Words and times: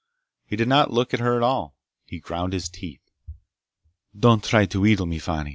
He 0.47 0.55
did 0.55 0.67
not 0.67 0.91
look 0.91 1.13
at 1.13 1.19
her 1.19 1.37
at 1.37 1.43
all. 1.43 1.75
He 2.07 2.17
ground 2.19 2.53
his 2.53 2.69
teeth. 2.69 3.07
"Don't 4.17 4.43
try 4.43 4.65
to 4.65 4.79
wheedle 4.79 5.05
me, 5.05 5.19
Fani!" 5.19 5.49